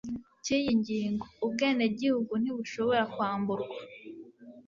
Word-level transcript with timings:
cy'iyi 0.43 0.71
ngingo, 0.79 1.25
ubwenegihugu 1.45 2.33
ntibushobora 2.41 3.03
kwamburwa 3.13 3.79